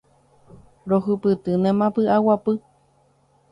[0.89, 2.53] Rohupytýnema pyʼaguapy.